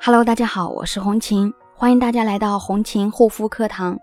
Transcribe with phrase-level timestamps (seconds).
[0.00, 3.98] Hello，大家好，我是红琴，欢迎大家来到红琴护肤课堂。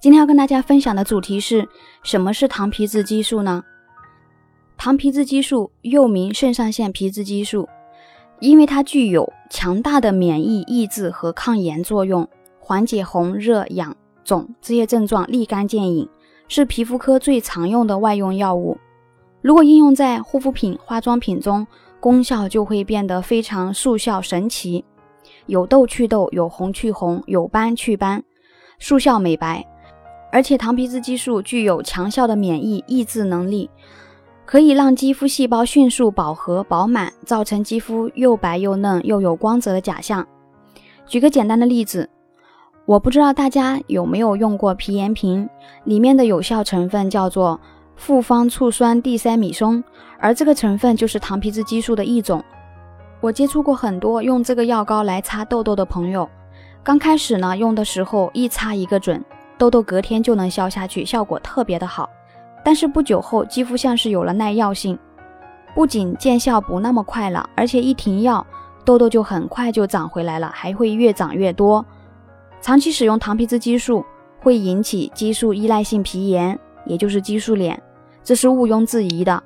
[0.00, 1.68] 今天要跟大家分享的主题是
[2.04, 3.64] 什么是糖皮质激素呢？
[4.78, 7.68] 糖皮质激素又名肾上腺皮质激素，
[8.38, 12.26] 因为它具有强大的免疫抑制和抗炎作用，
[12.60, 16.08] 缓解红、热、痒、肿这些症状立竿见影，
[16.46, 18.78] 是皮肤科最常用的外用药物。
[19.40, 21.66] 如果应用在护肤品、化妆品中，
[21.98, 24.84] 功效就会变得非常速效神奇。
[25.46, 28.22] 有痘去痘，有红去红，有斑去斑，
[28.78, 29.66] 速效美白。
[30.30, 33.68] 而且糖皮质激素具有强效的免疫抑制能力，
[34.46, 40.26] 可以让肌肤细胞迅速饱和饱满，造成肌肤又白又嫩又有光泽的假象。
[41.06, 42.08] 举个简单的例子，
[42.86, 45.48] 我不知道大家有没有用过皮炎平，
[45.84, 47.60] 里面的有效成分叫做
[47.94, 49.84] 复方醋酸地塞米松，
[50.18, 52.42] 而这个成分就是糖皮质激素的一种。
[53.22, 56.28] 我接触过很多用这个药膏来擦痘痘的朋友，
[56.82, 59.24] 刚开始呢用的时候一擦一个准，
[59.56, 62.10] 痘痘隔天就能消下去，效果特别的好。
[62.64, 64.98] 但是不久后肌肤像是有了耐药性，
[65.72, 68.44] 不仅见效不那么快了，而且一停药，
[68.84, 71.84] 痘痘就很快就长回来了，还会越长越多。
[72.60, 74.04] 长期使用糖皮质激素
[74.40, 77.80] 会引起激素依赖性皮炎，也就是激素脸，
[78.24, 79.40] 这是毋庸置疑的。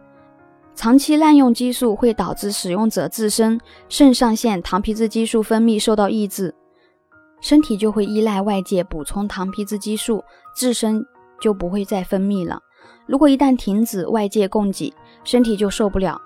[0.76, 6.54] 长期滥用激素会导致使用者自身肾上腺糖皮质激素分泌受到抑制，
[7.40, 10.22] 身体就会依赖外界补充糖皮质激素，
[10.54, 11.02] 自身
[11.40, 12.60] 就不会再分泌了。
[13.06, 14.92] 如果一旦停止外界供给，
[15.24, 16.20] 身体就受不了，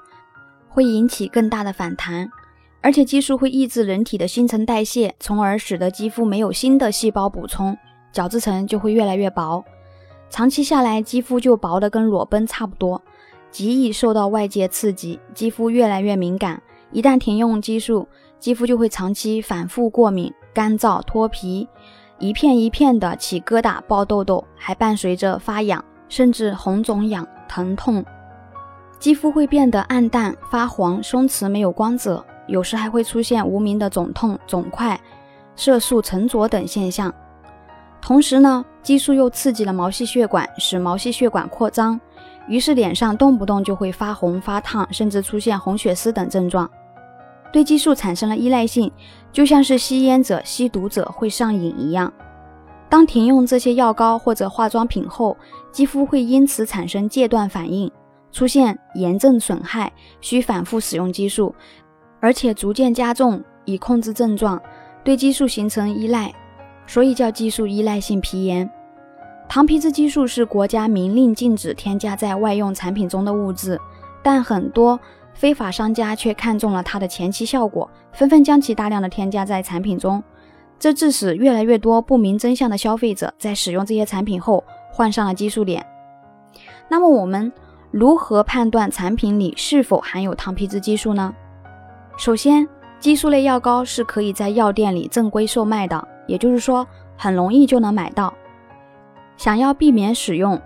[0.68, 2.28] 会引起更大的反弹。
[2.82, 7.76] 而且激素会抑制人体的新陈代谢，从而使得肌肤没有新的细胞补充，
[8.12, 9.64] 角质层就会越来越薄。
[10.28, 13.00] 长期下来，肌肤就薄的跟裸奔差不多。
[13.50, 16.62] 极易受到外界刺激，肌肤越来越敏感。
[16.92, 18.06] 一旦停用激素，
[18.38, 21.68] 肌肤就会长期反复过敏、干燥、脱皮，
[22.18, 28.04] 一片一片的起疙瘩、爆痘痘，还伴随着发痒，甚至红肿痒、疼痛。
[28.98, 35.00] 肌肤会变得暗淡、发黄、松弛、没有光泽，有时还会出现无名的肿痛、肿块、
[35.56, 37.12] 色素沉着等现象。
[38.02, 42.00] 同时呢，激素又刺激了毛细血管，使毛细血管扩张。
[42.50, 46.68] 于是脸上动不动就会发红发烫，甚至出现红血丝等症状，
[47.52, 48.90] 对激素产生了依赖性，
[49.32, 52.12] 就像是吸烟者、吸毒者会上瘾一样。
[52.88, 55.36] 当停用这些药膏或者化妆品后，
[55.70, 57.88] 肌肤会因此产生戒断反应，
[58.32, 61.54] 出现炎症损害，需反复使用激素，
[62.18, 64.60] 而且逐渐加重以控制症状，
[65.04, 66.34] 对激素形成依赖，
[66.84, 68.68] 所以叫激素依赖性皮炎。
[69.50, 73.76] 糖皮质激素是国家明令禁止添加在外用产品中的物质，
[74.22, 74.96] 但很多
[75.34, 80.22] 非法商家却看中了它的前期效果，纷纷将其大量的添加在产品中，
[80.78, 84.62] 这致使越来越多不明真相的消费者在使用这些产品后
[84.92, 85.84] 患上了激素脸。
[86.88, 87.52] 那么我们
[87.90, 91.34] 如何判断产品里是否含有糖皮质激素呢？
[92.16, 92.68] 首先，
[93.00, 96.86] 激素类药膏是可以在药店里正规售卖的，也就是说
[97.16, 98.32] 很容易就能买到。
[99.40, 100.60] 想要避免使用，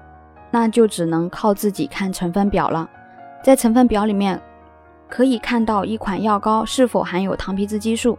[0.50, 2.90] 那就只能靠自己看成分表了。
[3.40, 4.42] 在成分表里面
[5.08, 8.18] 可以看到一款药膏是否含有糖皮质激素。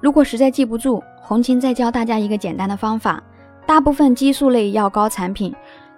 [0.00, 3.22] 如果实在记不住，红琴再教大家一个简单的方法。
[3.64, 5.54] 大部分激素类药膏产品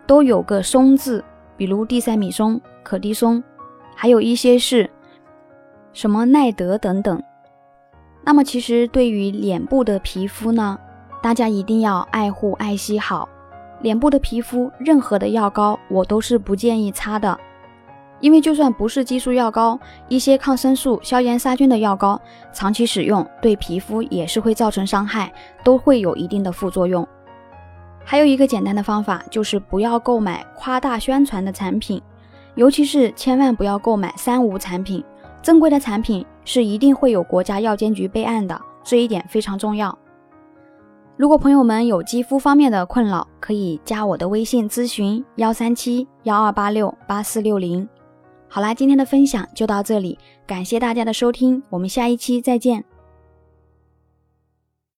[0.06, 1.25] 都有个松字，
[1.56, 3.43] 比如地塞米松、可的松，
[3.97, 4.91] 还有一些是
[5.94, 7.22] 什么奈德等等。
[8.22, 10.78] 那么其实对于脸部的皮肤呢，
[11.22, 13.27] 大家一定要爱护爱惜好。
[13.81, 17.39] 脸部的皮肤，任何的药膏我都是不建议擦的，
[18.21, 19.78] 因为就算不是激素药膏，
[20.09, 22.21] 一些抗生素、消炎杀菌的药膏，
[22.53, 27.06] 长期使用对皮肤也是会造成伤害，都会有一定的副作用。
[28.05, 32.00] 还有一个简单的方法，就是不要购买夸大宣传的产品，
[32.55, 35.05] 尤其是千万不要购买三无产品，
[35.43, 39.97] 正规的产品是一定会有国家药监局备案的，这一点非常重要。
[41.18, 47.86] 如果朋友们有肌肤方面的困扰，可以加我的微信咨询幺三七幺二八六八四六零。
[48.48, 50.16] 好啦，今天的分享就到这里，
[50.47, 52.84] 感谢大家的收听，我们下一期再见。